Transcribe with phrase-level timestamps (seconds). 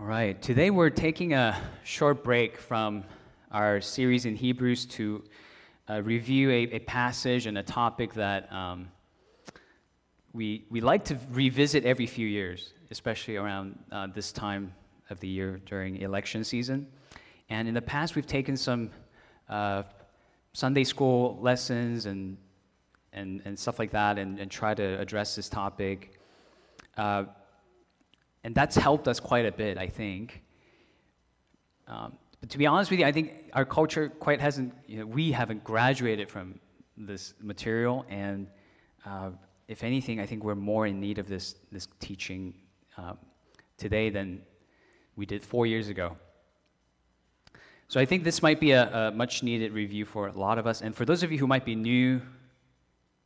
[0.00, 3.02] All right, today we're taking a short break from
[3.50, 5.24] our series in Hebrews to
[5.90, 8.92] uh, review a, a, passage and a topic that um,
[10.32, 14.72] we, we like to revisit every few years, especially around uh, this time
[15.10, 16.86] of the year during election season.
[17.50, 18.90] And in the past, we've taken some
[19.48, 19.82] uh,
[20.52, 22.36] Sunday school lessons and,
[23.12, 26.20] and, and stuff like that and, and try to address this topic.
[28.44, 30.42] And that's helped us quite a bit, I think.
[31.86, 35.06] Um, but to be honest with you, I think our culture quite hasn't, you know,
[35.06, 36.60] we haven't graduated from
[36.96, 38.04] this material.
[38.08, 38.46] And
[39.04, 39.30] uh,
[39.66, 42.54] if anything, I think we're more in need of this, this teaching
[42.96, 43.14] uh,
[43.76, 44.42] today than
[45.16, 46.16] we did four years ago.
[47.88, 50.66] So I think this might be a, a, much needed review for a lot of
[50.66, 50.82] us.
[50.82, 52.20] And for those of you who might be new,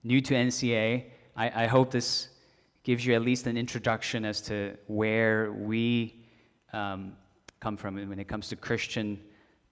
[0.04, 1.04] new to NCA,
[1.36, 2.28] I, I hope this
[2.82, 6.22] gives you at least an introduction as to where we
[6.72, 7.16] um,
[7.60, 9.20] come from when it comes to Christian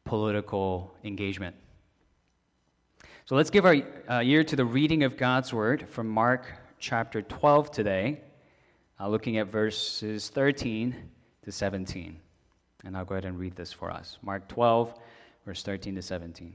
[0.04, 1.56] political engagement.
[3.24, 3.76] So let's give our
[4.08, 6.46] uh, ear to the reading of God's word from Mark
[6.78, 8.20] chapter 12 today,
[8.98, 10.94] uh, looking at verses 13
[11.42, 12.18] to 17.
[12.84, 14.18] And I'll go ahead and read this for us.
[14.22, 14.94] Mark 12,
[15.44, 16.54] verse 13 to 17.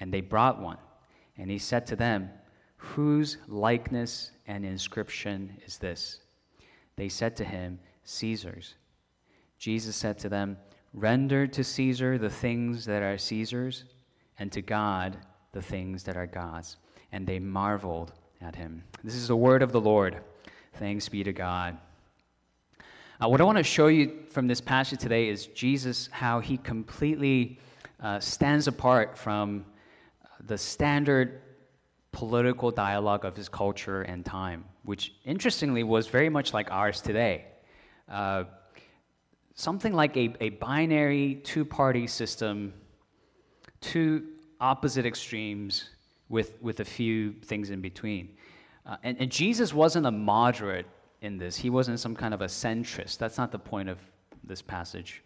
[0.00, 0.78] And they brought one.
[1.36, 2.30] And he said to them,
[2.76, 6.20] Whose likeness and inscription is this?
[6.96, 8.74] They said to him, Caesar's.
[9.58, 10.56] Jesus said to them,
[10.94, 13.84] Render to Caesar the things that are Caesar's,
[14.38, 15.16] and to God
[15.52, 16.76] the things that are God's.
[17.12, 18.84] And they marveled at him.
[19.02, 20.18] This is the word of the Lord.
[20.74, 21.76] Thanks be to God.
[23.20, 26.56] Uh, what I want to show you from this passage today is Jesus, how he
[26.56, 27.58] completely
[28.00, 29.64] uh, stands apart from
[30.46, 31.42] the standard
[32.12, 37.44] political dialogue of his culture and time, which interestingly was very much like ours today.
[38.08, 38.44] Uh,
[39.54, 42.72] something like a, a binary two party system,
[43.80, 44.24] two
[44.60, 45.90] opposite extremes
[46.28, 48.30] with, with a few things in between.
[48.86, 50.86] Uh, and, and Jesus wasn't a moderate
[51.20, 53.18] in this, he wasn't some kind of a centrist.
[53.18, 53.98] That's not the point of
[54.44, 55.22] this passage.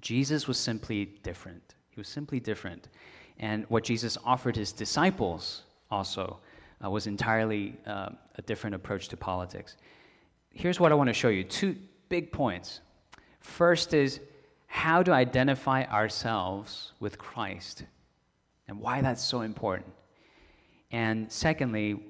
[0.00, 1.74] Jesus was simply different.
[1.90, 2.88] He was simply different.
[3.38, 6.38] And what Jesus offered his disciples also
[6.84, 9.76] uh, was entirely uh, a different approach to politics.
[10.52, 11.76] Here's what I want to show you two
[12.08, 12.80] big points.
[13.40, 14.20] First is
[14.66, 17.84] how to identify ourselves with Christ
[18.66, 19.92] and why that's so important.
[20.90, 22.00] And secondly,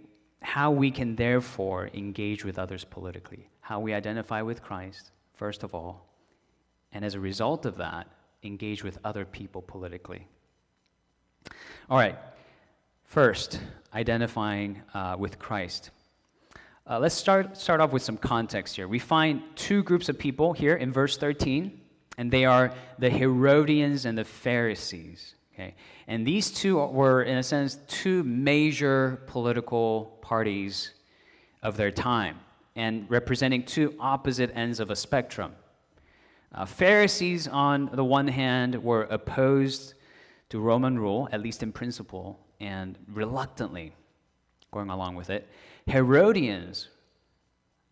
[0.41, 3.49] how we can therefore engage with others politically.
[3.61, 6.07] How we identify with Christ, first of all,
[6.93, 8.09] and as a result of that,
[8.43, 10.27] engage with other people politically.
[11.91, 12.19] All right.
[13.05, 13.61] First,
[13.95, 15.91] identifying uh, with Christ.
[16.87, 18.87] Uh, let's start, start off with some context here.
[18.87, 21.81] We find two groups of people here in verse 13,
[22.19, 25.35] and they are the Herodians and the Pharisees.
[25.55, 25.75] Okay?
[26.07, 30.93] And these two were, in a sense, two major political parties
[31.63, 32.39] of their time,
[32.77, 35.55] and representing two opposite ends of a spectrum.
[36.55, 39.95] Uh, Pharisees, on the one hand, were opposed
[40.51, 43.95] to Roman rule, at least in principle, and reluctantly
[44.71, 45.49] going along with it.
[45.87, 46.89] Herodians,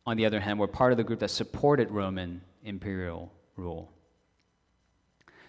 [0.06, 3.90] on the other hand, were part of the group that supported Roman imperial rule.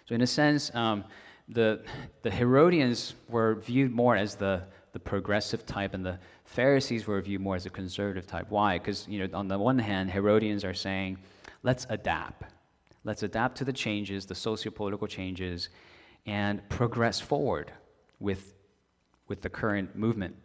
[0.06, 1.04] So, in a sense, um,
[1.48, 1.82] the,
[2.22, 7.40] the Herodians were viewed more as the, the progressive type, and the Pharisees were viewed
[7.40, 8.46] more as a conservative type.
[8.48, 8.78] Why?
[8.78, 11.18] Because, you know, on the one hand, Herodians are saying,
[11.62, 12.44] let's adapt.
[13.04, 15.68] Let's adapt to the changes, the socio political changes,
[16.28, 17.72] and progress forward
[18.20, 18.54] with,
[19.28, 20.36] with the current movement.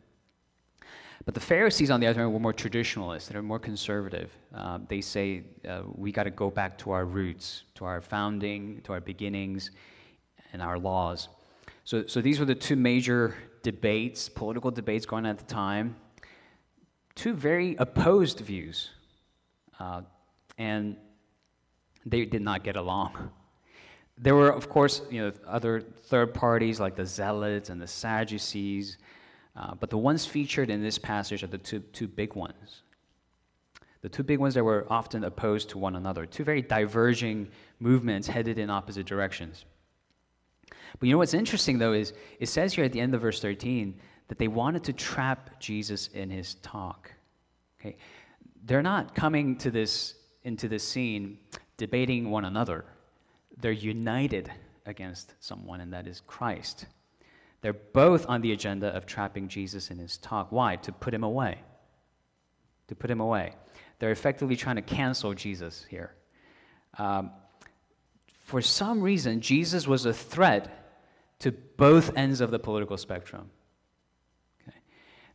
[1.25, 3.29] But the Pharisees, on the other hand, were more traditionalists.
[3.29, 4.31] They're more conservative.
[4.55, 8.81] Uh, they say uh, we got to go back to our roots, to our founding,
[8.83, 9.71] to our beginnings,
[10.53, 11.27] and our laws.
[11.83, 15.95] So, so these were the two major debates, political debates going on at the time.
[17.15, 18.89] Two very opposed views.
[19.79, 20.01] Uh,
[20.57, 20.95] and
[22.05, 23.31] they did not get along.
[24.17, 28.97] There were, of course, you know, other third parties like the Zealots and the Sadducees,
[29.55, 32.83] uh, but the ones featured in this passage are the two, two big ones.
[34.01, 37.47] the two big ones that were often opposed to one another, two very diverging
[37.79, 39.63] movements headed in opposite directions.
[40.99, 43.39] But you know what's interesting, though, is it says here at the end of verse
[43.39, 47.11] 13 that they wanted to trap Jesus in his talk.
[47.79, 47.97] Okay?
[48.65, 51.37] They're not coming to this, into this scene
[51.77, 52.85] debating one another,
[53.57, 54.51] they're united
[54.85, 56.85] against someone, and that is Christ.
[57.61, 60.51] They're both on the agenda of trapping Jesus in his talk.
[60.51, 60.75] Why?
[60.77, 61.59] To put him away.
[62.87, 63.53] To put him away.
[63.99, 66.13] They're effectively trying to cancel Jesus here.
[66.97, 67.31] Um,
[68.43, 70.83] for some reason, Jesus was a threat
[71.39, 73.49] to both ends of the political spectrum.
[74.67, 74.77] Okay?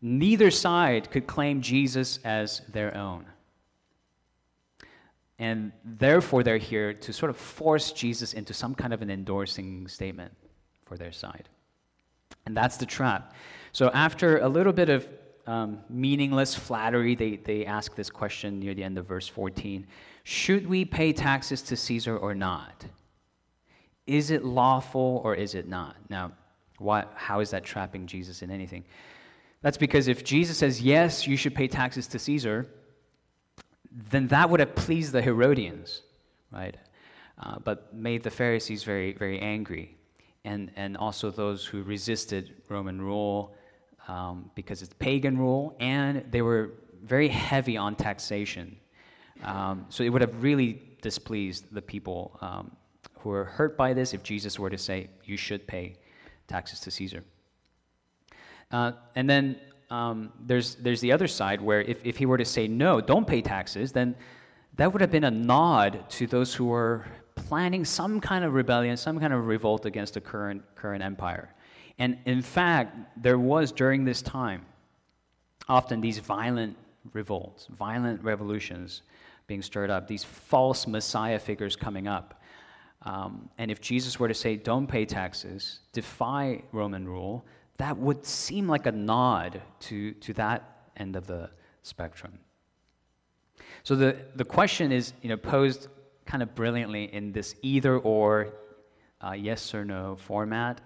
[0.02, 3.24] Neither side could claim Jesus as their own.
[5.38, 9.86] And therefore, they're here to sort of force Jesus into some kind of an endorsing
[9.86, 10.32] statement
[10.84, 11.48] for their side.
[12.46, 13.34] And that's the trap.
[13.72, 15.08] So, after a little bit of
[15.46, 19.86] um, meaningless flattery, they, they ask this question near the end of verse 14
[20.24, 22.84] Should we pay taxes to Caesar or not?
[24.06, 25.96] Is it lawful or is it not?
[26.08, 26.32] Now,
[26.78, 28.84] why, how is that trapping Jesus in anything?
[29.60, 32.66] That's because if Jesus says, yes, you should pay taxes to Caesar,
[33.90, 36.02] then that would have pleased the Herodians,
[36.52, 36.76] right?
[37.40, 39.96] Uh, but made the Pharisees very, very angry.
[40.44, 43.54] And, and also those who resisted Roman rule
[44.08, 46.70] um, because it's pagan rule, and they were
[47.04, 48.76] very heavy on taxation.
[49.44, 52.72] Um, so it would have really displeased the people um,
[53.20, 55.96] who were hurt by this if Jesus were to say, you should pay
[56.46, 57.22] taxes to Caesar.
[58.70, 59.56] Uh, and then
[59.90, 63.26] um, there's, there's the other side where if, if he were to say, no, don't
[63.26, 64.14] pay taxes, then
[64.76, 68.96] that would have been a nod to those who were planning some kind of rebellion,
[68.96, 71.54] some kind of revolt against the current, current empire.
[71.98, 74.64] And in fact, there was during this time
[75.68, 76.76] often these violent
[77.12, 79.02] revolts, violent revolutions
[79.46, 82.42] being stirred up, these false Messiah figures coming up.
[83.02, 87.44] Um, and if Jesus were to say, don't pay taxes, defy Roman rule,
[87.78, 91.48] that would seem like a nod to, to that end of the
[91.82, 92.38] spectrum.
[93.84, 95.88] So the, the question is you know, posed
[96.26, 98.52] kind of brilliantly in this either or,
[99.24, 100.80] uh, yes or no format.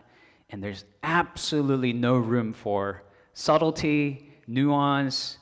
[0.51, 3.03] And there's absolutely no room for
[3.33, 5.39] subtlety, nuance,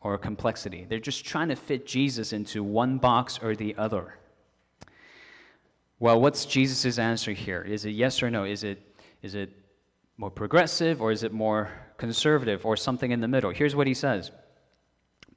[0.00, 0.86] or complexity.
[0.88, 4.18] They're just trying to fit Jesus into one box or the other.
[5.98, 7.62] Well, what's Jesus' answer here?
[7.62, 8.44] Is it yes or no?
[8.44, 8.80] Is it,
[9.22, 9.52] is it
[10.16, 13.50] more progressive or is it more conservative or something in the middle?
[13.50, 14.30] Here's what he says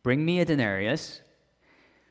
[0.03, 1.21] Bring me a denarius.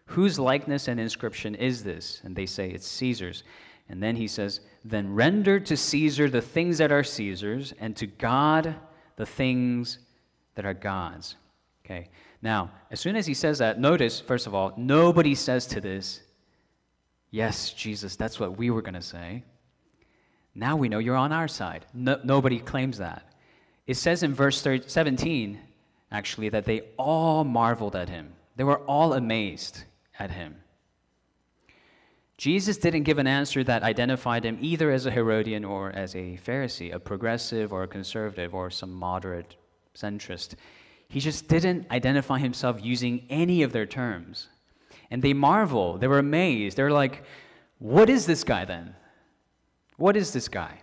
[0.08, 2.20] Whose likeness and inscription is this?
[2.25, 3.43] And they say, It's Caesar's.
[3.88, 8.06] And then he says, Then render to Caesar the things that are Caesar's, and to
[8.06, 8.75] God
[9.16, 9.99] the things
[10.55, 11.37] that are God's.
[11.84, 12.08] Okay.
[12.43, 16.20] Now, as soon as he says that, notice, first of all, nobody says to this,
[17.31, 19.43] Yes, Jesus, that's what we were going to say.
[20.54, 21.84] Now we know you're on our side.
[21.92, 23.24] No, nobody claims that.
[23.86, 25.58] It says in verse 13, 17,
[26.10, 28.32] actually, that they all marveled at him.
[28.56, 29.84] They were all amazed
[30.18, 30.56] at him.
[32.36, 36.38] Jesus didn't give an answer that identified him either as a Herodian or as a
[36.44, 39.56] Pharisee, a progressive or a conservative or some moderate
[39.94, 40.54] centrist.
[41.08, 44.48] He just didn't identify himself using any of their terms.
[45.10, 46.76] And they marvel, they were amazed.
[46.76, 47.22] They're like,
[47.78, 48.94] What is this guy then?
[49.96, 50.80] What is this guy?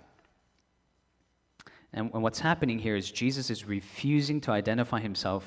[1.94, 5.46] And, and what's happening here is Jesus is refusing to identify himself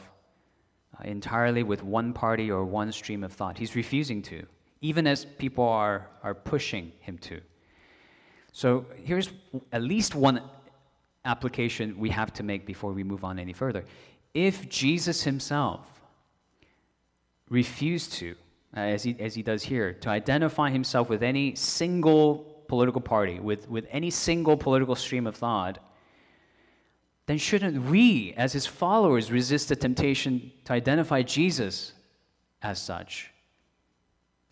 [0.99, 3.56] uh, entirely with one party or one stream of thought.
[3.56, 4.44] He's refusing to,
[4.80, 7.40] even as people are, are pushing him to.
[8.52, 9.30] So here's
[9.73, 10.42] at least one
[11.25, 13.85] application we have to make before we move on any further.
[14.35, 15.88] If Jesus himself
[17.49, 18.35] refused to
[18.76, 23.38] uh, as, he, as he does here, to identify himself with any single political party,
[23.38, 25.78] with, with any single political stream of thought,
[27.26, 31.93] then shouldn't we, as his followers, resist the temptation to identify Jesus
[32.61, 33.31] as such?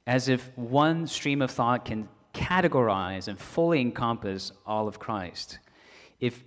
[0.07, 5.59] As if one stream of thought can categorize and fully encompass all of Christ.
[6.21, 6.45] If,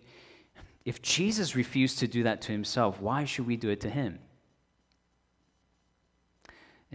[0.84, 4.20] if Jesus refused to do that to himself, why should we do it to him?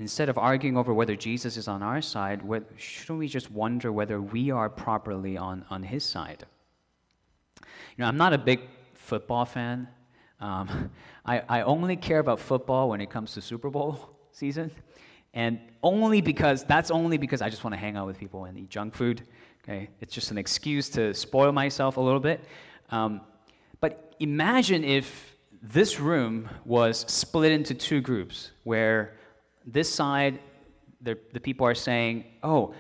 [0.01, 2.41] Instead of arguing over whether Jesus is on our side,
[2.79, 6.47] shouldn't we just wonder whether we are properly on, on his side?
[7.61, 7.67] You
[7.99, 8.61] know, I'm not a big
[8.95, 9.89] football fan.
[10.41, 10.91] Um,
[11.27, 14.71] I, I only care about football when it comes to Super Bowl season.
[15.35, 18.57] And only because, that's only because I just want to hang out with people and
[18.57, 19.23] eat junk food.
[19.63, 19.91] Okay?
[20.01, 22.43] It's just an excuse to spoil myself a little bit.
[22.89, 23.21] Um,
[23.83, 29.20] but imagine if this room was split into two groups where
[29.67, 30.41] this side,
[31.01, 32.75] the, the people are saying, oh,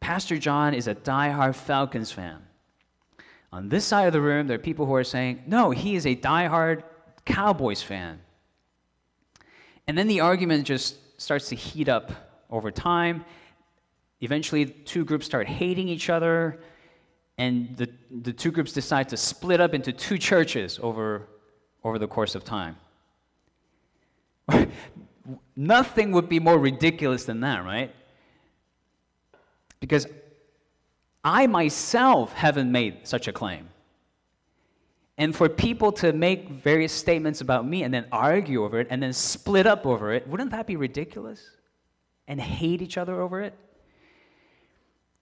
[0.00, 2.42] Pastor John is a die-hard Falcons fan.
[3.52, 6.06] On this side of the room, there are people who are saying, no, he is
[6.06, 6.84] a die-hard
[7.24, 8.20] Cowboys fan.
[9.86, 12.12] And then the argument just starts to heat up
[12.50, 13.24] over time.
[14.20, 16.60] Eventually, two groups start hating each other,
[17.38, 21.28] and the, the two groups decide to split up into two churches over,
[21.82, 22.76] over the course of time.
[25.56, 27.94] Nothing would be more ridiculous than that, right?
[29.80, 30.06] Because
[31.22, 33.68] I myself haven't made such a claim.
[35.16, 39.02] And for people to make various statements about me and then argue over it and
[39.02, 41.50] then split up over it, wouldn't that be ridiculous?
[42.26, 43.54] And hate each other over it?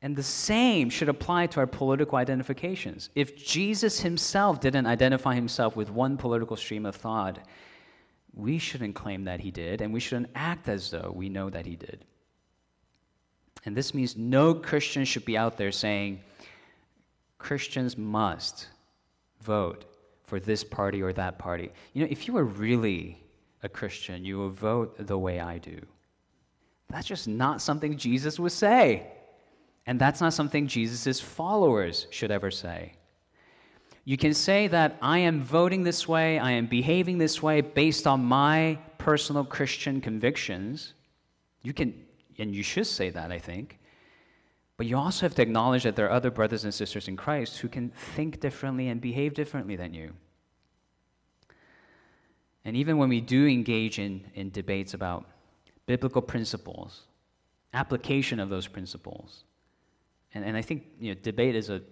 [0.01, 3.11] And the same should apply to our political identifications.
[3.15, 7.39] If Jesus himself didn't identify himself with one political stream of thought,
[8.35, 11.67] we shouldn't claim that he did, and we shouldn't act as though we know that
[11.67, 12.05] he did.
[13.65, 16.21] And this means no Christian should be out there saying,
[17.39, 18.69] Christians must
[19.41, 19.85] vote
[20.25, 21.71] for this party or that party.
[21.93, 23.23] You know, if you were really
[23.63, 25.81] a Christian, you would vote the way I do.
[26.89, 29.07] That's just not something Jesus would say.
[29.87, 32.95] And that's not something Jesus' followers should ever say.
[34.05, 38.07] You can say that I am voting this way, I am behaving this way based
[38.07, 40.95] on my personal Christian convictions.
[41.63, 41.95] You can,
[42.39, 43.79] and you should say that, I think.
[44.77, 47.59] But you also have to acknowledge that there are other brothers and sisters in Christ
[47.59, 50.13] who can think differently and behave differently than you.
[52.65, 55.27] And even when we do engage in, in debates about
[55.87, 57.03] biblical principles,
[57.75, 59.45] application of those principles,
[60.35, 61.83] and, and I think you know, debate is a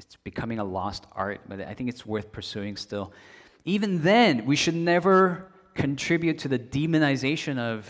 [0.00, 3.12] it's becoming a lost art, but I think it's worth pursuing still.
[3.64, 7.88] Even then, we should never contribute to the demonization of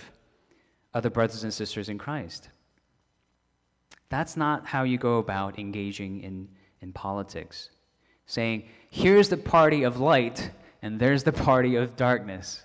[0.93, 2.49] other brothers and sisters in Christ.
[4.09, 6.49] That's not how you go about engaging in,
[6.81, 7.71] in politics.
[8.27, 10.51] Saying, here's the party of light,
[10.83, 12.63] and there's the party of darkness.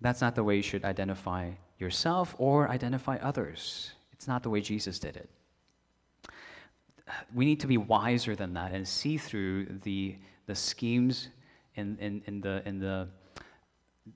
[0.00, 3.92] That's not the way you should identify yourself or identify others.
[4.12, 5.28] It's not the way Jesus did it.
[7.34, 11.28] We need to be wiser than that and see through the, the schemes
[11.76, 13.08] and in, in, the, in the,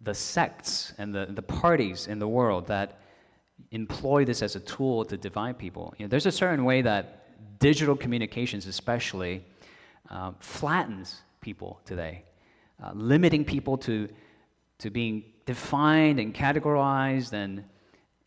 [0.03, 3.01] the sects and the, the parties in the world that
[3.71, 5.95] employ this as a tool to divide people.
[5.99, 9.45] You know, there's a certain way that digital communications, especially,
[10.11, 12.25] uh, flattens people today,
[12.83, 14.09] uh, limiting people to,
[14.79, 17.65] to being defined and categorized and,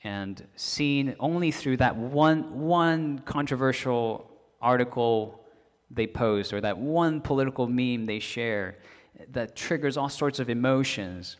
[0.04, 4.32] and seen only through that one, one controversial
[4.66, 5.46] article
[5.92, 8.80] they post or that one political meme they share
[9.32, 11.38] that triggers all sorts of emotions.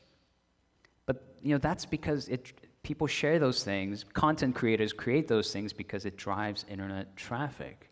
[1.06, 2.54] But you know that's because it,
[2.84, 4.06] people share those things.
[4.14, 7.90] Content creators create those things because it drives internet traffic.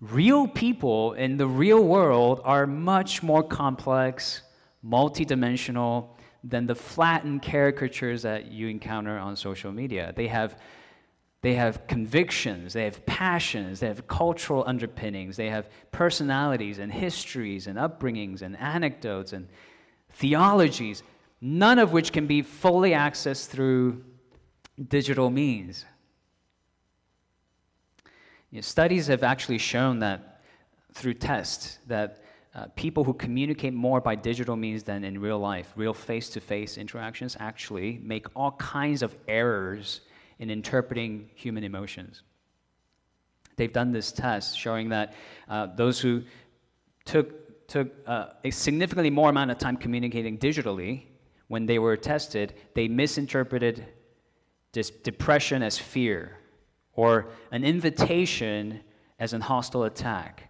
[0.00, 4.42] Real people in the real world are much more complex,
[4.86, 6.08] multidimensional
[6.44, 10.12] than the flattened caricatures that you encounter on social media.
[10.16, 10.58] They have
[11.42, 17.66] they have convictions, they have passions, they have cultural underpinnings, they have personalities and histories
[17.66, 19.48] and upbringings and anecdotes and
[20.10, 21.02] theologies
[21.40, 24.04] none of which can be fully accessed through
[24.88, 25.84] digital means.
[28.50, 30.42] You know, studies have actually shown that
[30.92, 32.22] through tests that
[32.54, 37.36] uh, people who communicate more by digital means than in real life, real face-to-face interactions,
[37.38, 40.00] actually make all kinds of errors
[40.40, 42.22] in interpreting human emotions.
[43.56, 45.14] They've done this test showing that
[45.48, 46.22] uh, those who
[47.04, 51.04] took, took uh, a significantly more amount of time communicating digitally
[51.48, 53.86] when they were tested, they misinterpreted
[55.02, 56.38] depression as fear
[56.94, 58.80] or an invitation
[59.18, 60.48] as an hostile attack.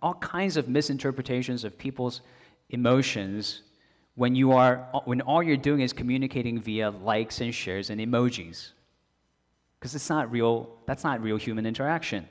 [0.00, 2.22] All kinds of misinterpretations of people's
[2.70, 3.62] emotions
[4.14, 8.72] when you are when all you're doing is communicating via likes and shares and emojis.
[9.78, 12.28] Because it's not real, that's not real human interaction.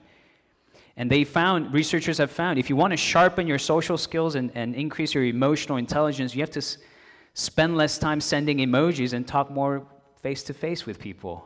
[0.96, 4.52] And they found, researchers have found, if you want to sharpen your social skills and,
[4.56, 6.62] and increase your emotional intelligence, you have to
[7.34, 9.86] spend less time sending emojis and talk more
[10.22, 11.46] face to face with people.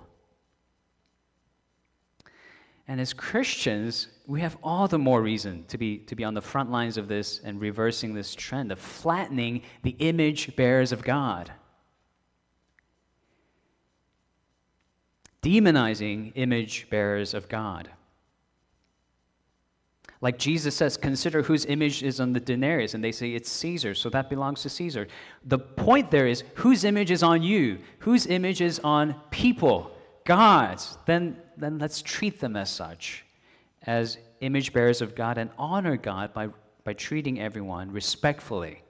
[2.87, 6.41] And as Christians, we have all the more reason to be, to be on the
[6.41, 11.51] front lines of this and reversing this trend of flattening the image bearers of God.
[15.41, 17.89] Demonizing image bearers of God.
[20.21, 23.93] Like Jesus says, consider whose image is on the denarius, and they say it's Caesar,
[23.93, 25.07] so that belongs to Caesar.
[25.43, 27.79] The point there is whose image is on you?
[27.99, 29.91] Whose image is on people?
[30.23, 30.97] God's.
[31.05, 33.25] Then, then let's treat them as such,
[33.83, 36.49] as image bearers of God, and honor God by,
[36.83, 38.81] by treating everyone respectfully.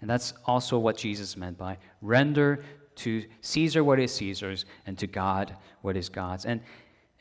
[0.00, 2.64] And that's also what Jesus meant by render
[2.96, 6.46] to Caesar what is Caesar's and to God what is God's.
[6.46, 6.60] And,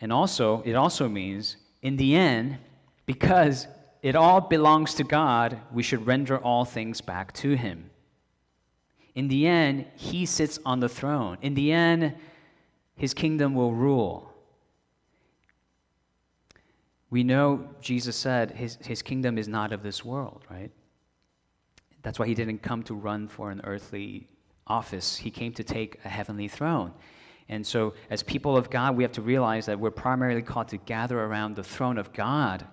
[0.01, 2.57] and also, it also means in the end,
[3.05, 3.67] because
[4.01, 7.89] it all belongs to God, we should render all things back to Him.
[9.15, 11.37] In the end, He sits on the throne.
[11.41, 12.15] In the end,
[12.99, 14.31] His kingdom will rule.
[17.09, 20.69] We know Jesus said his, his kingdom is not of this world, right?
[22.01, 24.27] That's why He didn't come to run for an earthly
[24.67, 26.93] office, He came to take a heavenly throne.
[27.47, 30.77] And so, as people of God, we have to realize that we're primarily called to
[30.77, 32.65] gather around the throne of God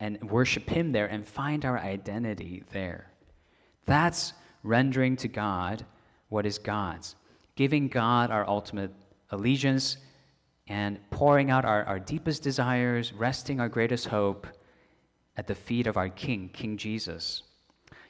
[0.00, 3.12] and worship Him there and find our identity there.
[3.86, 4.32] That's
[4.62, 5.84] rendering to God
[6.28, 7.14] what is God's,
[7.60, 8.90] giving God our ultimate
[9.32, 9.98] allegiance
[10.66, 14.46] and pouring out our, our deepest desires, resting our greatest hope
[15.36, 17.42] at the feet of our King, King Jesus.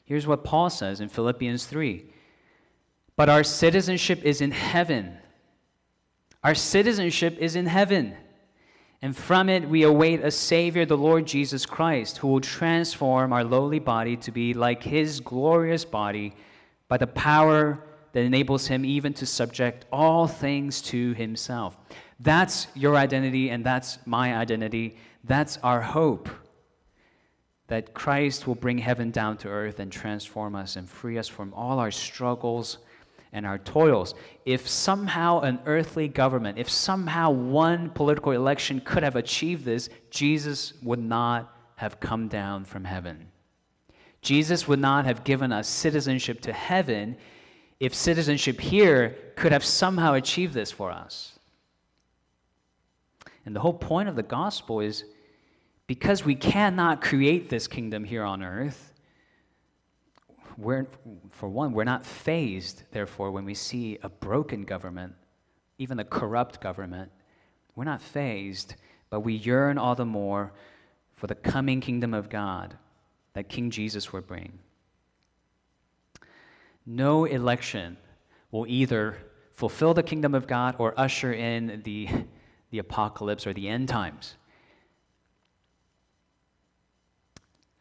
[0.05, 2.05] Here's what Paul says in Philippians 3
[3.17, 5.19] but our citizenship is in heaven.
[6.45, 8.15] Our citizenship is in heaven.
[9.03, 13.43] And from it we await a Savior, the Lord Jesus Christ, who will transform our
[13.43, 16.35] lowly body to be like his glorious body
[16.87, 21.77] by the power that enables him even to subject all things to himself.
[22.19, 24.97] That's your identity, and that's my identity.
[25.25, 26.29] That's our hope
[27.69, 31.55] that Christ will bring heaven down to earth and transform us and free us from
[31.55, 32.79] all our struggles
[33.33, 34.15] and our toils.
[34.45, 40.75] If somehow an earthly government, if somehow one political election could have achieved this, Jesus
[40.83, 43.29] would not have come down from heaven.
[44.21, 47.17] Jesus would not have given us citizenship to heaven
[47.81, 51.39] if citizenship here could have somehow achieved this for us.
[53.47, 55.05] And the whole point of the gospel is
[55.87, 58.93] because we cannot create this kingdom here on earth,
[60.59, 60.87] we're,
[61.31, 65.15] for one, we're not fazed, therefore, when we see a broken government,
[65.79, 67.11] even a corrupt government.
[67.75, 68.75] We're not fazed,
[69.09, 70.53] but we yearn all the more
[71.17, 72.77] for the coming kingdom of God
[73.33, 74.59] that King Jesus will bring.
[76.87, 77.97] No election
[78.51, 79.17] will either
[79.55, 82.09] fulfill the kingdom of God or usher in the,
[82.71, 84.37] the apocalypse or the end times.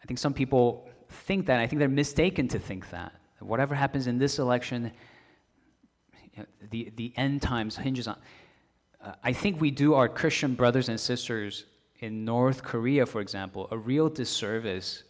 [0.03, 1.59] I think some people think that.
[1.59, 3.13] I think they're mistaken to think that.
[3.39, 4.91] Whatever happens in this election,
[6.69, 8.17] the, the end times hinges on.
[9.01, 11.65] Uh, I think we do our Christian brothers and sisters
[11.99, 15.03] in North Korea, for example, a real disservice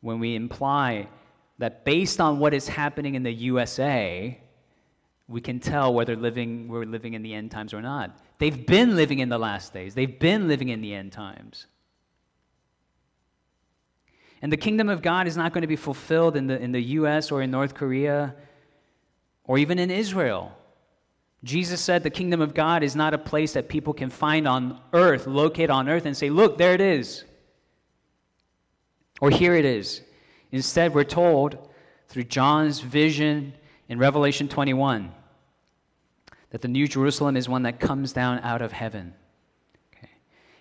[0.00, 1.08] when we imply
[1.58, 4.40] that based on what is happening in the USA,
[5.26, 8.18] we can tell whether living, we're living in the end times or not.
[8.38, 11.66] They've been living in the last days, they've been living in the end times.
[14.40, 16.80] And the kingdom of God is not going to be fulfilled in the, in the
[16.80, 18.36] US or in North Korea
[19.44, 20.52] or even in Israel.
[21.44, 24.80] Jesus said the kingdom of God is not a place that people can find on
[24.92, 27.24] earth, locate on earth, and say, look, there it is.
[29.20, 30.02] Or here it is.
[30.52, 31.58] Instead, we're told
[32.08, 33.52] through John's vision
[33.88, 35.12] in Revelation 21
[36.50, 39.14] that the New Jerusalem is one that comes down out of heaven.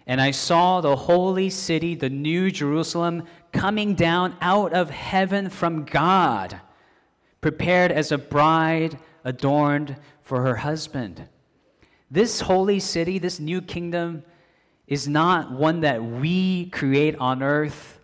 [0.05, 5.83] And I saw the holy city, the new Jerusalem, coming down out of heaven from
[5.83, 6.59] God,
[7.41, 11.27] prepared as a bride adorned for her husband.
[12.09, 14.23] This holy city, this new kingdom,
[14.87, 17.96] is not one that we create on earth,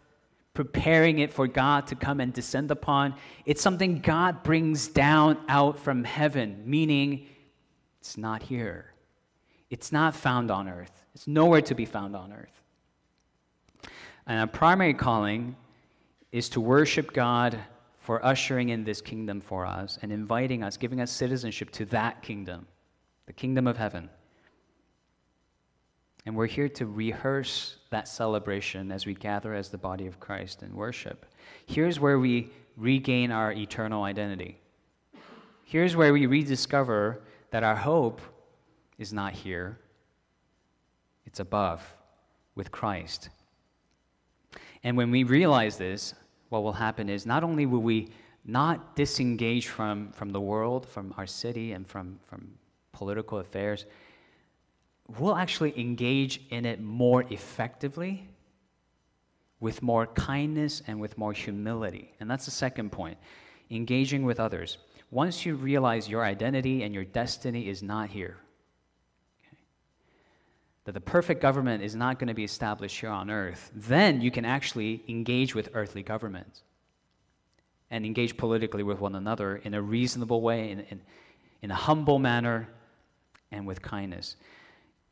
[0.53, 3.15] preparing it for God to come and descend upon.
[3.45, 7.27] It's something God brings down out from heaven, meaning
[7.99, 8.93] it's not here.
[9.69, 10.91] It's not found on earth.
[11.15, 12.61] It's nowhere to be found on earth.
[14.27, 15.55] And our primary calling
[16.31, 17.59] is to worship God
[17.99, 22.21] for ushering in this kingdom for us and inviting us, giving us citizenship to that
[22.21, 22.67] kingdom,
[23.25, 24.09] the kingdom of heaven.
[26.25, 30.61] And we're here to rehearse that celebration as we gather as the body of Christ
[30.61, 31.25] and worship.
[31.65, 34.59] Here's where we regain our eternal identity.
[35.65, 38.21] Here's where we rediscover that our hope
[38.97, 39.79] is not here,
[41.25, 41.83] it's above
[42.55, 43.29] with Christ.
[44.83, 46.13] And when we realize this,
[46.49, 48.09] what will happen is not only will we
[48.45, 52.53] not disengage from, from the world, from our city, and from, from
[52.91, 53.85] political affairs,
[55.19, 58.27] we'll actually engage in it more effectively
[59.59, 62.13] with more kindness and with more humility.
[62.19, 63.17] And that's the second point
[63.69, 64.77] engaging with others.
[65.09, 68.37] Once you realize your identity and your destiny is not here,
[70.85, 74.31] that the perfect government is not going to be established here on earth, then you
[74.31, 76.63] can actually engage with earthly governments
[77.89, 81.01] and engage politically with one another in a reasonable way, in, in,
[81.61, 82.67] in a humble manner,
[83.51, 84.35] and with kindness.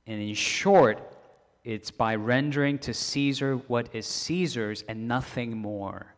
[0.07, 1.15] And in short,
[1.63, 6.15] it's by rendering to Caesar what is Caesar's and nothing more.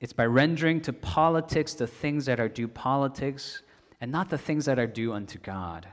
[0.00, 3.62] It's by rendering to politics the things that are due politics
[4.00, 5.88] and not the things that are due unto God.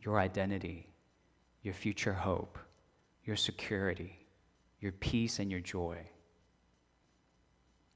[0.00, 0.90] Your identity,
[1.62, 2.58] your future hope,
[3.24, 4.26] your security,
[4.80, 5.98] your peace, and your joy.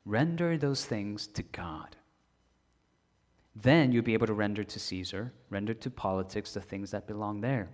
[0.07, 1.97] Render those things to God.
[3.55, 7.41] Then you'll be able to render to Caesar, render to politics the things that belong
[7.41, 7.69] there.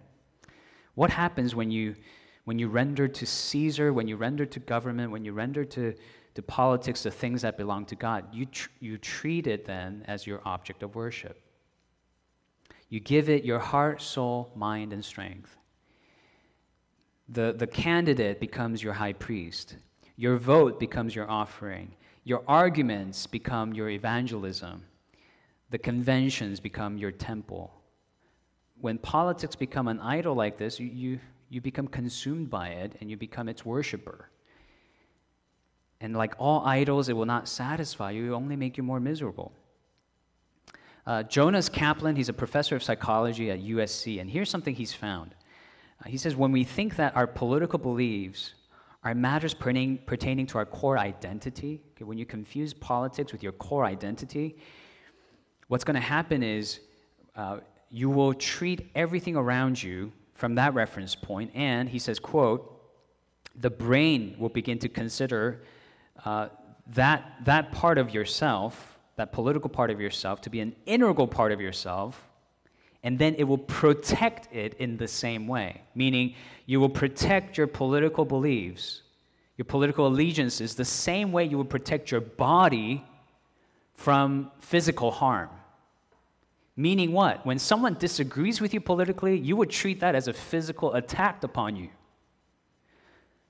[0.97, 1.95] What happens when you,
[2.45, 5.95] when you render to Caesar, when you render to government, when you render to,
[6.35, 8.25] to politics the things that belong to God?
[8.33, 11.39] You, tr- you treat it then as your object of worship.
[12.89, 15.55] You give it your heart, soul, mind, and strength.
[17.29, 19.77] The, the candidate becomes your high priest.
[20.17, 21.95] Your vote becomes your offering.
[22.25, 24.83] Your arguments become your evangelism.
[25.71, 27.76] The conventions become your temple
[28.81, 33.11] when politics become an idol like this, you, you, you become consumed by it and
[33.11, 34.29] you become its worshiper.
[36.01, 39.01] And like all idols, it will not satisfy you, it will only make you more
[39.01, 39.53] miserable.
[41.07, 45.35] Uh, Jonas Kaplan, he's a professor of psychology at USC, and here's something he's found.
[46.05, 48.55] Uh, he says, When we think that our political beliefs
[49.05, 53.53] are matters pertaining, pertaining to our core identity, okay, when you confuse politics with your
[53.53, 54.57] core identity,
[55.69, 56.81] what's going to happen is
[57.37, 57.59] uh,
[57.91, 62.73] you will treat everything around you from that reference point and he says quote
[63.59, 65.63] the brain will begin to consider
[66.25, 66.49] uh,
[66.89, 71.53] that, that part of yourself that political part of yourself to be an integral part
[71.53, 72.29] of yourself
[73.03, 75.81] and then it will protect it in the same way.
[75.95, 76.35] Meaning
[76.67, 79.03] you will protect your political beliefs
[79.57, 83.05] your political allegiances the same way you will protect your body
[83.95, 85.49] from physical harm
[86.77, 87.45] Meaning what?
[87.47, 91.75] When someone disagrees with you politically, you would treat that as a physical attack upon
[91.77, 91.89] you.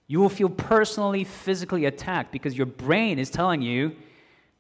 [0.07, 3.97] You will feel personally, physically attacked because your brain is telling you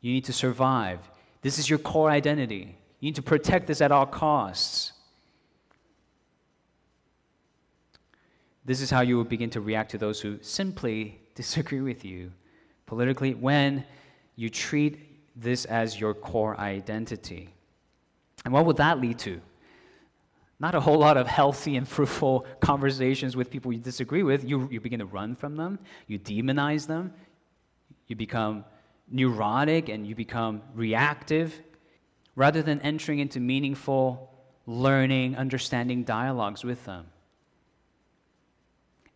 [0.00, 0.98] you need to survive.
[1.42, 2.76] This is your core identity.
[2.98, 4.92] You need to protect this at all costs.
[8.64, 12.32] This is how you will begin to react to those who simply disagree with you
[12.86, 13.84] politically when
[14.34, 17.50] you treat this as your core identity.
[18.44, 19.40] And what would that lead to?
[20.58, 24.44] Not a whole lot of healthy and fruitful conversations with people you disagree with.
[24.44, 27.12] You, you begin to run from them, you demonize them,
[28.06, 28.64] you become
[29.10, 31.60] neurotic and you become reactive
[32.34, 34.30] rather than entering into meaningful
[34.66, 37.06] learning, understanding dialogues with them.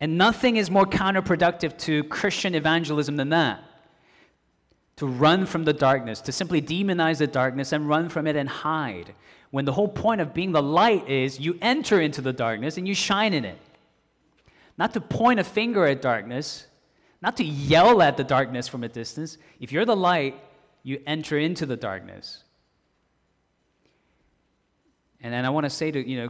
[0.01, 3.63] And nothing is more counterproductive to Christian evangelism than that
[5.01, 8.47] to run from the darkness, to simply demonize the darkness and run from it and
[8.47, 9.15] hide.
[9.51, 12.87] When the whole point of being the light is you enter into the darkness and
[12.87, 13.57] you shine in it.
[14.77, 16.67] Not to point a finger at darkness,
[17.23, 19.39] not to yell at the darkness from a distance.
[19.59, 20.39] If you're the light,
[20.83, 22.45] you enter into the darkness.
[25.23, 26.29] And then I want to say to, you know,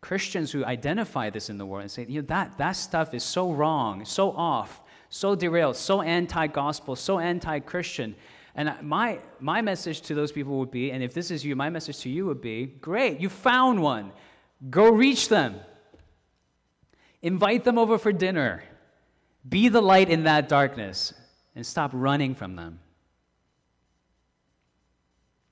[0.00, 3.22] Christians who identify this in the world and say, you know, that, that stuff is
[3.22, 4.80] so wrong, so off
[5.16, 8.14] so derailed, so anti gospel, so anti Christian.
[8.54, 11.68] And my, my message to those people would be, and if this is you, my
[11.68, 14.12] message to you would be great, you found one.
[14.70, 15.60] Go reach them.
[17.20, 18.62] Invite them over for dinner.
[19.46, 21.12] Be the light in that darkness
[21.54, 22.80] and stop running from them.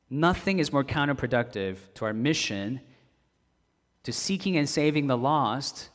[0.08, 2.80] Nothing is more counterproductive to our mission
[4.04, 5.88] to seeking and saving the lost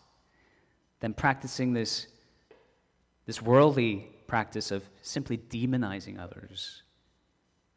[0.99, 2.07] than practicing this
[3.29, 6.81] this worldly practice of simply demonizing others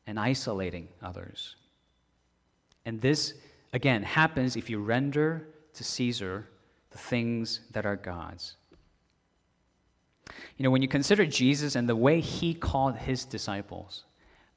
[0.06, 1.56] and isolating others.
[2.86, 3.34] And this,
[3.74, 6.48] again, happens if you render to Caesar
[6.90, 8.56] the things that are God's.
[10.56, 14.04] You know, when you consider Jesus and the way he called his disciples,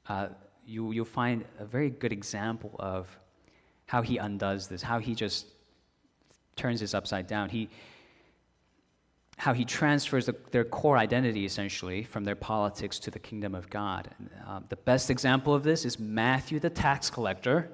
[0.08, 0.28] uh,
[0.64, 3.06] you, you'll find a very good example of
[3.84, 5.44] how he undoes this, how he just
[6.56, 7.50] turns this upside down.
[7.50, 7.68] He,
[9.36, 13.68] how he transfers the, their core identity essentially from their politics to the kingdom of
[13.68, 14.08] God.
[14.46, 17.70] Uh, the best example of this is Matthew the tax collector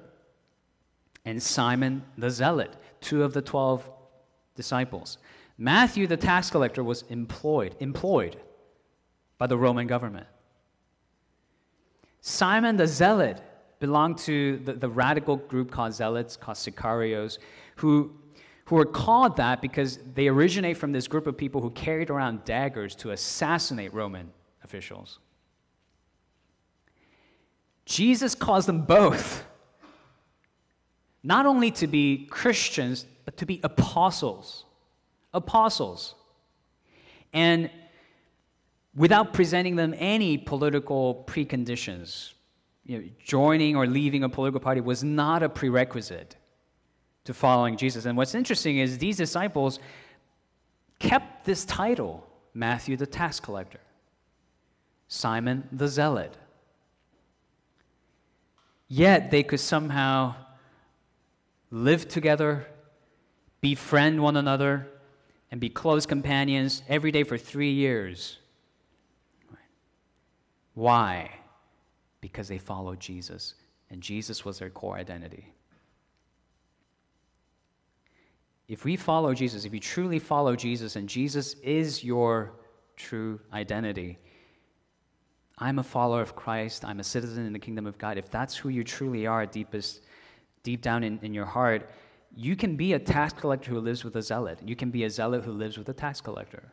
[1.25, 3.89] and Simon the zealot, two of the 12
[4.55, 5.17] disciples.
[5.57, 8.37] Matthew, the tax collector, was employed, employed
[9.37, 10.27] by the Roman government.
[12.21, 13.41] Simon the Zealot
[13.79, 17.37] belonged to the, the radical group called Zealots, called Sicarios,
[17.75, 18.13] who,
[18.65, 22.45] who were called that because they originate from this group of people who carried around
[22.45, 24.31] daggers to assassinate Roman
[24.63, 25.19] officials.
[27.85, 29.43] Jesus calls them both
[31.23, 34.65] not only to be Christians, but to be apostles.
[35.33, 36.15] Apostles.
[37.33, 37.69] And
[38.95, 42.33] without presenting them any political preconditions.
[42.85, 46.35] You know, joining or leaving a political party was not a prerequisite
[47.25, 48.05] to following Jesus.
[48.05, 49.79] And what's interesting is these disciples
[50.99, 53.79] kept this title Matthew the tax collector,
[55.07, 56.37] Simon the zealot.
[58.87, 60.35] Yet they could somehow
[61.71, 62.67] live together,
[63.59, 64.87] befriend one another,
[65.49, 68.37] and be close companions every day for three years.
[70.73, 71.31] Why?
[72.21, 73.55] Because they followed Jesus,
[73.89, 75.52] and Jesus was their core identity.
[78.67, 82.53] If we follow Jesus, if you truly follow Jesus, and Jesus is your
[82.95, 84.17] true identity,
[85.57, 88.17] I'm a follower of Christ, I'm a citizen in the kingdom of God.
[88.17, 90.01] If that's who you truly are, deepest
[90.63, 91.89] deep down in, in your heart,
[92.35, 94.59] you can be a tax collector who lives with a zealot.
[94.65, 96.71] You can be a zealot who lives with a tax collector.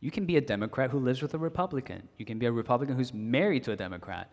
[0.00, 2.08] You can be a Democrat who lives with a Republican.
[2.18, 4.30] You can be a Republican who's married to a Democrat.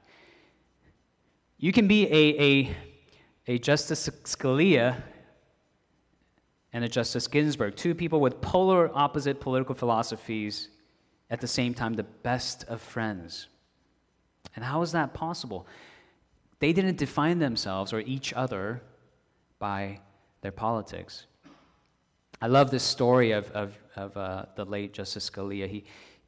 [1.57, 2.75] You can be a, a,
[3.49, 5.01] a Justice Scalia
[6.71, 10.69] and a Justice Ginsburg, two people with polar opposite political philosophies,
[11.31, 13.47] at the same time, the best of friends.
[14.55, 15.65] And how is that possible?
[16.59, 18.83] They didn't define themselves or each other
[19.57, 19.99] by
[20.41, 21.25] their politics.
[22.43, 25.67] I love this story of, of, of uh, the late Justice Scalia.
[25.67, 25.85] He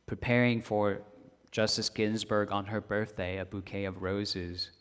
[0.07, 1.01] preparing for
[1.51, 4.71] Justice Ginsburg on her birthday, a bouquet of roses.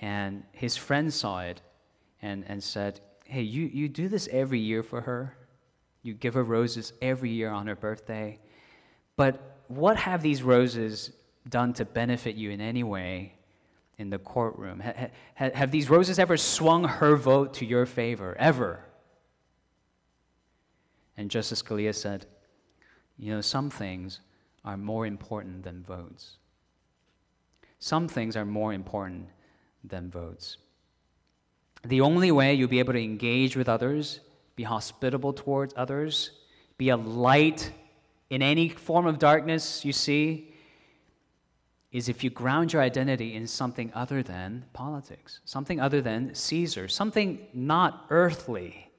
[0.00, 1.60] And his friend saw it
[2.20, 5.36] and, and said, Hey, you, you do this every year for her?
[6.02, 8.38] You give her roses every year on her birthday.
[9.16, 11.12] But what have these roses
[11.48, 13.34] done to benefit you in any way
[13.98, 14.80] in the courtroom?
[14.80, 14.92] Ha,
[15.36, 18.36] ha, have these roses ever swung her vote to your favor?
[18.38, 18.84] Ever?
[21.16, 22.26] And Justice Scalia said,
[23.18, 24.20] You know, some things
[24.64, 26.38] are more important than votes.
[27.78, 29.28] Some things are more important
[29.84, 30.56] than votes.
[31.84, 34.20] The only way you'll be able to engage with others,
[34.54, 36.30] be hospitable towards others,
[36.78, 37.72] be a light
[38.30, 40.52] in any form of darkness you see,
[41.90, 46.88] is if you ground your identity in something other than politics, something other than Caesar,
[46.88, 48.90] something not earthly,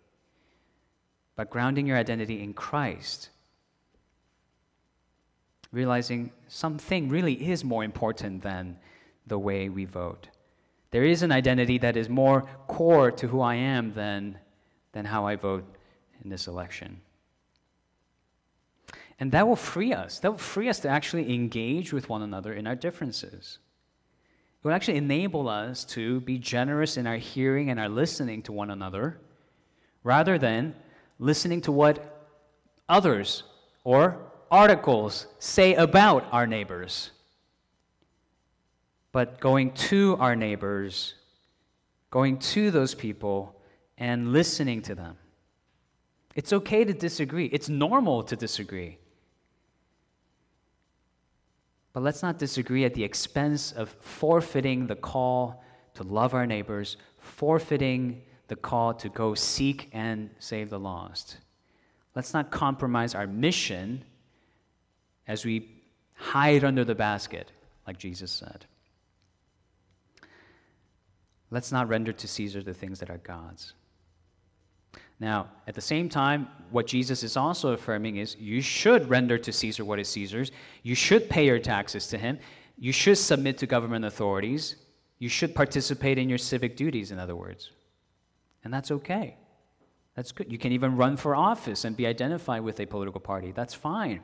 [1.36, 3.30] but grounding your identity in Christ.
[5.72, 8.78] Realizing something really is more important than
[9.26, 10.28] the way we vote.
[10.93, 14.38] There is an identity that is more core to who I am than,
[14.91, 15.65] than how I vote
[16.23, 17.01] in this election.
[19.19, 20.19] And that will free us.
[20.19, 23.58] That will free us to actually engage with one another in our differences.
[24.60, 28.51] It will actually enable us to be generous in our hearing and our listening to
[28.51, 29.19] one another
[30.03, 30.75] rather than
[31.17, 32.29] listening to what
[32.88, 33.41] others
[33.84, 34.19] or
[34.51, 37.10] articles say about our neighbors,
[39.13, 41.13] but going to our neighbors,
[42.12, 43.56] going to those people,
[43.97, 45.15] and listening to them.
[46.36, 48.97] It's okay to disagree, it's normal to disagree.
[51.93, 56.97] But let's not disagree at the expense of forfeiting the call to love our neighbors,
[57.19, 61.38] forfeiting the call to go seek and save the lost.
[62.15, 64.04] Let's not compromise our mission
[65.28, 65.69] as we
[66.15, 67.52] hide under the basket,
[67.86, 68.65] like Jesus said.
[71.54, 73.74] Let's not render to Caesar the things that are God's.
[75.20, 79.54] Now, at the same time, what Jesus is also affirming is you should render to
[79.54, 80.52] Caesar what is Caesar's.
[80.82, 82.39] You should pay your taxes to him.
[82.80, 84.78] You should submit to government authorities.
[85.20, 87.70] You should participate in your civic duties, in other words.
[88.63, 89.38] And that's okay.
[90.16, 90.52] That's good.
[90.52, 93.52] You can even run for office and be identified with a political party.
[93.52, 94.22] That's fine.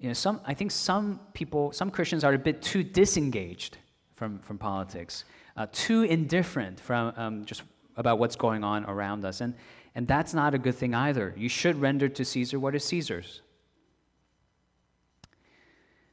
[0.00, 3.78] You know, some, I think some people, some Christians are a bit too disengaged
[4.16, 5.24] from, from politics,
[5.56, 7.62] uh, too indifferent from um, just
[7.96, 9.40] about what's going on around us.
[9.40, 9.54] And,
[9.94, 11.34] and that's not a good thing either.
[11.36, 13.40] You should render to Caesar what is Caesar's.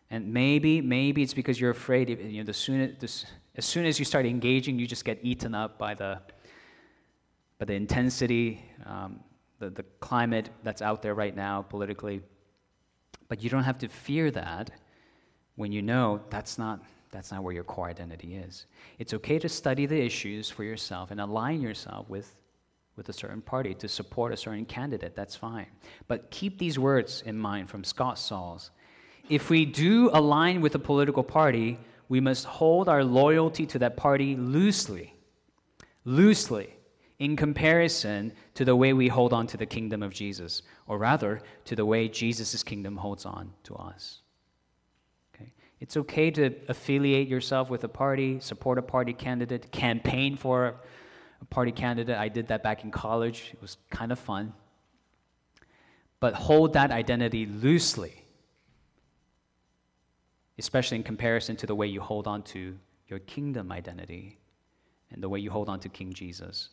[0.10, 3.26] And maybe, maybe it's because you're afraid, you know, the soon, the,
[3.56, 6.20] as soon as you start engaging, you just get eaten up by the,
[7.58, 9.22] by the intensity, um,
[9.60, 12.22] the, the climate that's out there right now politically.
[13.30, 14.72] But you don't have to fear that
[15.56, 18.66] when you know that's not, that's not where your core identity is.
[18.98, 22.36] It's okay to study the issues for yourself and align yourself with,
[22.96, 25.16] with a certain party to support a certain candidate.
[25.16, 25.68] That's fine.
[26.08, 28.72] But keep these words in mind from Scott Sauls.
[29.30, 33.98] If we do align with a political party, we must hold our loyalty to that
[33.98, 35.14] party loosely.
[36.06, 36.74] Loosely
[37.22, 41.40] in comparison to the way we hold on to the kingdom of Jesus, or rather,
[41.66, 44.21] to the way Jesus' kingdom holds on to us.
[45.82, 50.76] It's okay to affiliate yourself with a party, support a party candidate, campaign for
[51.42, 52.16] a party candidate.
[52.16, 54.54] I did that back in college, it was kind of fun.
[56.20, 58.14] But hold that identity loosely,
[60.60, 64.38] especially in comparison to the way you hold on to your kingdom identity
[65.10, 66.70] and the way you hold on to King Jesus.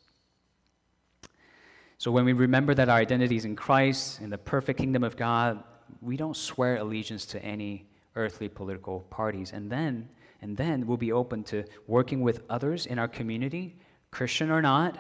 [1.97, 5.17] So when we remember that our identity is in Christ, in the perfect kingdom of
[5.17, 5.65] God,
[6.03, 7.88] we don't swear allegiance to any
[8.19, 9.53] earthly political parties.
[9.53, 10.09] And then,
[10.43, 13.77] and then we'll be open to working with others in our community,
[14.11, 14.99] Christian or not,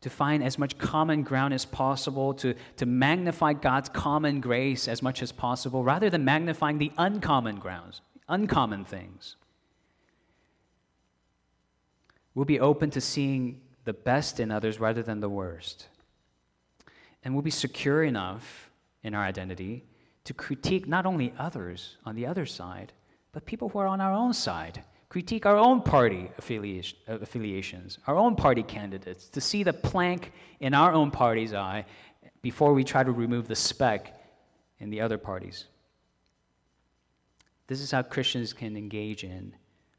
[0.00, 5.02] to find as much common ground as possible, to, to magnify God's common grace as
[5.02, 9.36] much as possible, rather than magnifying the uncommon grounds, uncommon things.
[12.34, 15.86] We'll be open to seeing the best in others rather than the worst.
[17.24, 18.70] And we'll be secure enough
[19.02, 19.84] in our identity
[20.26, 22.92] to critique not only others on the other side,
[23.32, 24.84] but people who are on our own side.
[25.08, 30.32] Critique our own party affiliation, uh, affiliations, our own party candidates, to see the plank
[30.60, 31.84] in our own party's eye
[32.42, 34.20] before we try to remove the speck
[34.80, 35.66] in the other parties.
[37.66, 39.54] This is how Christians can engage in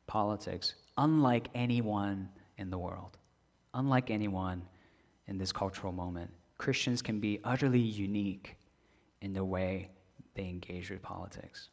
[0.08, 3.18] politics, unlike anyone in the world
[3.78, 4.64] unlike anyone
[5.28, 6.32] in this cultural moment.
[6.58, 8.58] Christians can be utterly unique
[9.22, 9.90] in the way
[10.38, 11.70] they engage with politics.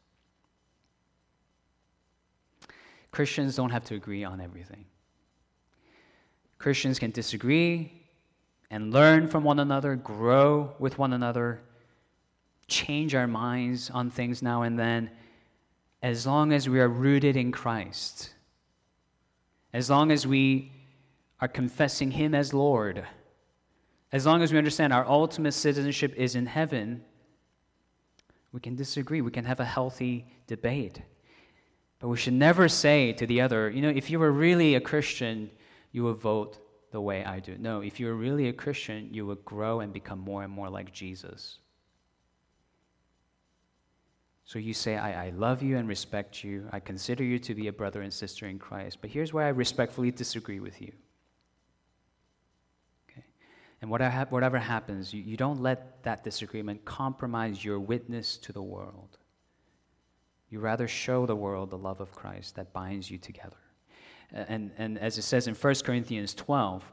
[3.11, 4.85] Christians don't have to agree on everything.
[6.57, 7.93] Christians can disagree
[8.69, 11.61] and learn from one another, grow with one another,
[12.67, 15.11] change our minds on things now and then,
[16.01, 18.33] as long as we are rooted in Christ.
[19.71, 20.71] As long as we
[21.39, 23.05] are confessing Him as Lord,
[24.11, 27.03] as long as we understand our ultimate citizenship is in heaven,
[28.55, 29.19] we can disagree.
[29.19, 31.01] We can have a healthy debate.
[31.99, 34.79] But we should never say to the other, you know, if you were really a
[34.79, 35.51] Christian,
[35.91, 36.57] you would vote
[36.91, 37.57] the way I do.
[37.59, 40.93] No, if you're really a Christian, you would grow and become more and more like
[40.93, 41.59] Jesus.
[44.45, 46.69] So you say, I, I love you and respect you.
[46.71, 48.99] I consider you to be a brother and sister in Christ.
[49.01, 50.93] But here's where I respectfully disagree with you.
[53.81, 59.17] And whatever happens, you, you don't let that disagreement compromise your witness to the world.
[60.49, 63.57] You rather show the world the love of Christ that binds you together.
[64.31, 66.83] And, and as it says in 1 Corinthians 12,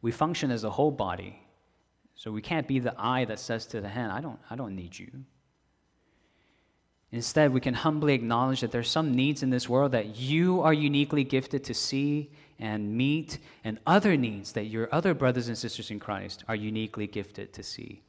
[0.00, 1.42] we function as a whole body.
[2.14, 4.74] So we can't be the eye that says to the hand, I don't, I don't
[4.74, 5.10] need you.
[7.12, 10.72] Instead, we can humbly acknowledge that there's some needs in this world that you are
[10.72, 15.90] uniquely gifted to see and meet, and other needs that your other brothers and sisters
[15.90, 18.02] in Christ are uniquely gifted to see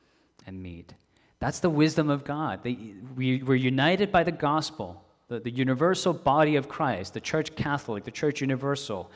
[0.45, 0.93] and meet.
[1.39, 2.61] That's the wisdom of God.
[2.63, 8.03] we, are united by the gospel, the, the universal body of Christ, the church Catholic,
[8.03, 9.11] the church universal.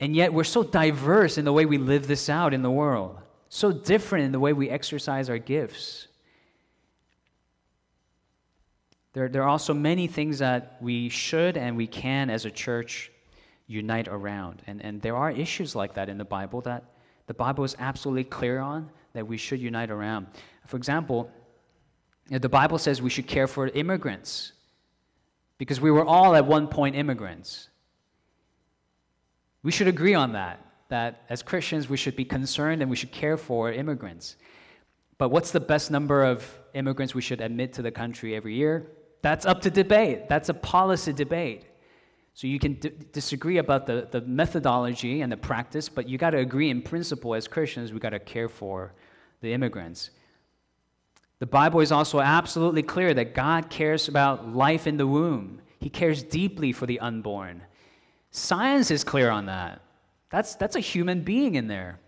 [0.00, 3.18] And yet we're so diverse in the way we live this out in the world,
[3.48, 6.07] so different in the way we exercise our gifts.
[9.18, 13.10] There, there are also many things that we should and we can as a church
[13.66, 14.62] unite around.
[14.68, 16.84] And, and there are issues like that in the Bible that
[17.26, 20.28] the Bible is absolutely clear on that we should unite around.
[20.68, 21.32] For example,
[22.30, 24.52] the Bible says we should care for immigrants
[25.58, 27.70] because we were all at one point immigrants.
[29.64, 33.10] We should agree on that, that as Christians we should be concerned and we should
[33.10, 34.36] care for immigrants.
[35.18, 38.86] But what's the best number of immigrants we should admit to the country every year?
[39.22, 40.28] That's up to debate.
[40.28, 41.64] That's a policy debate.
[42.34, 46.30] So you can d- disagree about the, the methodology and the practice, but you got
[46.30, 48.94] to agree in principle as Christians, we got to care for
[49.40, 50.10] the immigrants.
[51.40, 55.62] The Bible is also absolutely clear that God cares about life in the womb.
[55.80, 57.62] He cares deeply for the unborn.
[58.30, 59.80] Science is clear on that.
[60.30, 61.98] That's, that's a human being in there.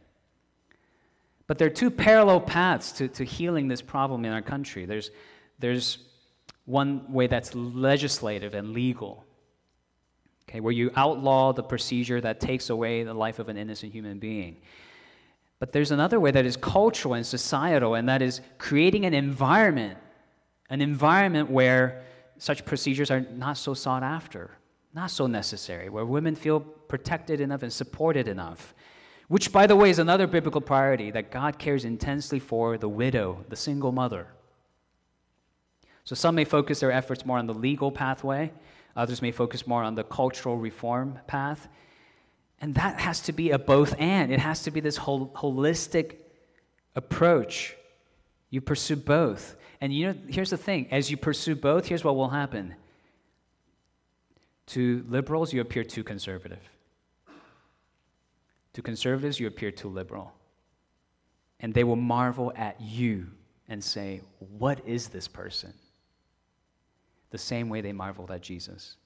[1.46, 4.84] But there are two parallel paths to, to healing this problem in our country.
[4.84, 5.10] There's,
[5.58, 5.98] there's
[6.64, 9.24] one way that's legislative and legal,
[10.48, 14.18] okay, where you outlaw the procedure that takes away the life of an innocent human
[14.18, 14.56] being.
[15.58, 19.98] But there's another way that is cultural and societal, and that is creating an environment,
[20.70, 22.02] an environment where
[22.38, 24.50] such procedures are not so sought after,
[24.94, 28.74] not so necessary, where women feel protected enough and supported enough.
[29.28, 33.44] Which, by the way, is another biblical priority that God cares intensely for the widow,
[33.48, 34.26] the single mother.
[36.10, 38.50] So some may focus their efforts more on the legal pathway,
[38.96, 41.68] others may focus more on the cultural reform path.
[42.60, 44.32] And that has to be a both and.
[44.32, 46.16] It has to be this holistic
[46.96, 47.76] approach.
[48.50, 49.54] You pursue both.
[49.80, 52.74] And you know, here's the thing as you pursue both, here's what will happen.
[54.66, 56.68] To liberals, you appear too conservative.
[58.72, 60.32] To conservatives, you appear too liberal.
[61.60, 63.28] And they will marvel at you
[63.68, 65.72] and say, What is this person?
[67.30, 68.96] The same way they marveled at Jesus.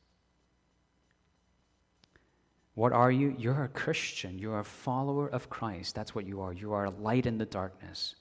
[2.75, 3.35] What are you?
[3.39, 4.39] You're a Christian.
[4.39, 5.95] You're a follower of Christ.
[5.95, 6.53] That's what you are.
[6.53, 8.17] You are a light in the darkness.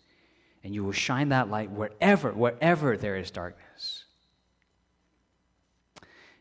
[0.64, 4.06] And you will shine that light wherever, wherever there is darkness.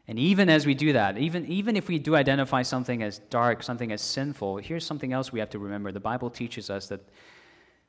[0.09, 3.63] And even as we do that, even, even if we do identify something as dark,
[3.63, 5.91] something as sinful, here's something else we have to remember.
[5.91, 7.01] The Bible teaches us that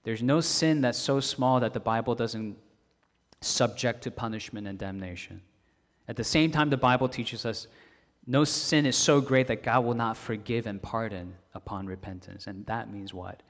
[0.04, 2.58] there's no sin that's so small that the Bible doesn't
[3.42, 5.42] subject to punishment and damnation.
[6.14, 7.66] At the same time, the Bible teaches us
[8.28, 12.46] no sin is so great that God will not forgive and pardon upon repentance.
[12.46, 13.42] And that means what?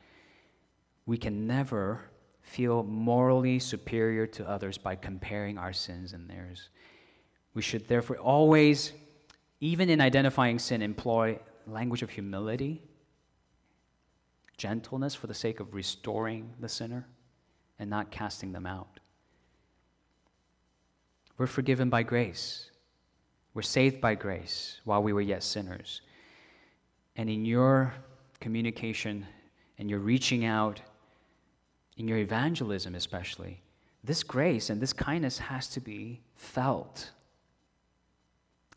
[1.05, 1.99] We can never
[2.41, 6.69] feel morally superior to others by comparing our sins and theirs.
[7.53, 8.93] We should therefore always,
[9.59, 12.81] even in identifying sin, employ language of humility,
[14.55, 17.09] gentleness for the sake of restoring the sinner,
[17.77, 18.92] and not casting them out.
[21.37, 22.69] We're forgiven by grace.
[23.53, 26.01] We're saved by grace while we were yet sinners.
[27.15, 27.93] And in your
[28.39, 29.25] communication
[29.77, 30.81] and your reaching out,
[31.97, 33.61] in your evangelism especially,
[34.03, 37.11] this grace and this kindness has to be felt.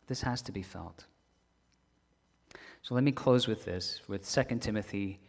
[0.07, 1.05] This has to be felt.
[2.81, 5.19] So let me close with this, with 2 Timothy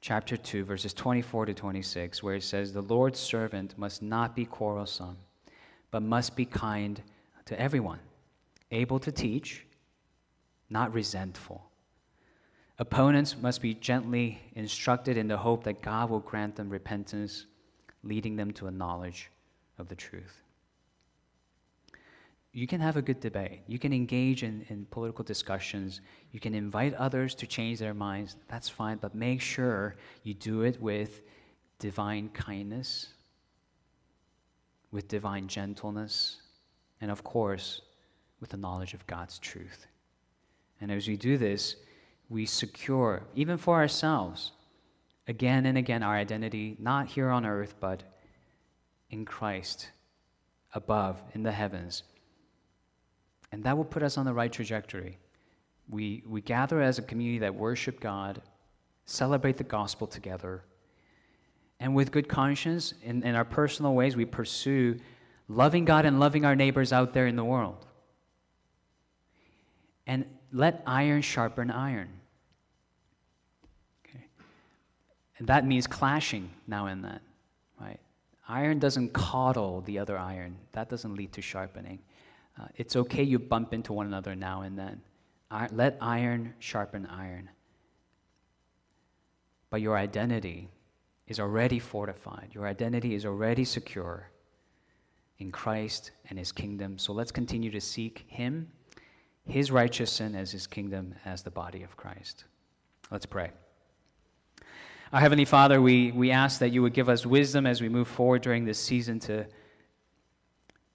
[0.00, 4.46] chapter 2, verses 24 to 26, where it says, The Lord's servant must not be
[4.46, 5.18] quarrelsome,
[5.90, 7.00] but must be kind
[7.46, 8.00] to everyone
[8.70, 9.64] able to teach,
[10.70, 11.62] not resentful.
[12.78, 17.46] Opponents must be gently instructed in the hope that God will grant them repentance,
[18.02, 19.30] leading them to a knowledge
[19.78, 20.42] of the truth.
[22.52, 23.60] You can have a good debate.
[23.66, 26.00] You can engage in, in political discussions.
[26.32, 28.36] You can invite others to change their minds.
[28.48, 31.20] That's fine, but make sure you do it with
[31.78, 33.08] divine kindness,
[34.96, 36.38] with divine gentleness,
[37.02, 37.82] and of course,
[38.40, 39.86] with the knowledge of God's truth.
[40.80, 41.76] And as we do this,
[42.30, 44.52] we secure, even for ourselves,
[45.28, 48.04] again and again, our identity, not here on earth, but
[49.10, 49.90] in Christ,
[50.72, 52.02] above, in the heavens.
[53.52, 55.18] And that will put us on the right trajectory.
[55.90, 58.40] We, we gather as a community that worship God,
[59.04, 60.64] celebrate the gospel together,
[61.78, 64.98] and with good conscience, in, in our personal ways, we pursue
[65.48, 67.86] loving God and loving our neighbors out there in the world
[70.06, 72.08] and let iron sharpen iron.
[74.06, 74.24] Okay?
[75.38, 77.20] And that means clashing now and then,
[77.80, 78.00] right?
[78.48, 81.98] Iron doesn't coddle the other iron, that doesn't lead to sharpening.
[82.58, 85.00] Uh, it's okay you bump into one another now and then.
[85.72, 87.50] Let iron sharpen iron.
[89.68, 90.68] But your identity
[91.28, 94.30] is already fortified, your identity is already secure
[95.38, 96.98] in Christ and His kingdom.
[96.98, 98.70] So let's continue to seek Him
[99.46, 102.44] his righteousness as his kingdom as the body of Christ.
[103.10, 103.50] Let's pray.
[105.12, 108.08] Our Heavenly Father, we, we ask that you would give us wisdom as we move
[108.08, 109.46] forward during this season to,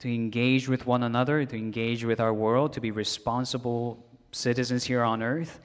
[0.00, 5.02] to engage with one another, to engage with our world, to be responsible citizens here
[5.02, 5.60] on earth.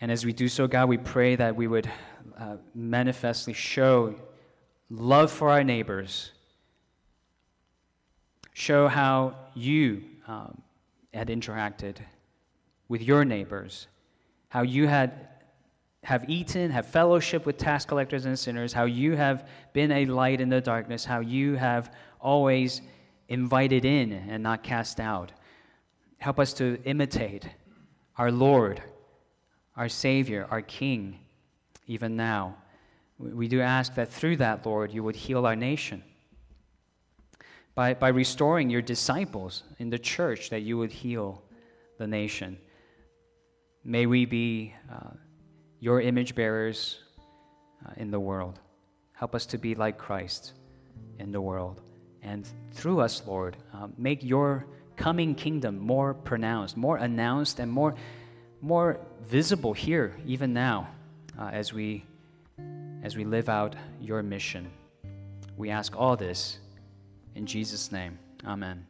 [0.00, 1.90] And as we do so, God, we pray that we would
[2.38, 4.14] uh, manifestly show
[4.90, 6.32] love for our neighbors,
[8.52, 10.62] show how you um,
[11.14, 11.96] had interacted
[12.88, 13.88] with your neighbors,
[14.48, 15.28] how you had
[16.06, 20.40] have eaten, have fellowship with tax collectors and sinners, how you have been a light
[20.40, 22.80] in the darkness, how you have always
[23.28, 25.32] invited in and not cast out.
[26.18, 27.48] Help us to imitate
[28.18, 28.80] our Lord,
[29.76, 31.18] our Savior, our King,
[31.86, 32.56] even now.
[33.18, 36.02] We do ask that through that, Lord, you would heal our nation
[37.74, 41.42] by, by restoring your disciples in the church, that you would heal
[41.98, 42.58] the nation.
[43.84, 45.10] May we be uh,
[45.78, 46.98] your image bearers
[47.86, 48.60] uh, in the world.
[49.12, 50.54] Help us to be like Christ
[51.18, 51.82] in the world.
[52.22, 54.66] And through us, Lord, uh, make your
[54.96, 57.94] coming kingdom more pronounced, more announced, and more,
[58.60, 60.88] more visible here, even now,
[61.38, 62.04] uh, as, we,
[63.02, 64.70] as we live out your mission.
[65.56, 66.58] We ask all this
[67.34, 68.18] in Jesus' name.
[68.44, 68.86] Amen.